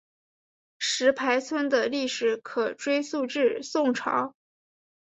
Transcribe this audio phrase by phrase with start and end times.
[0.79, 4.33] 石牌村的历史可追溯至宋朝。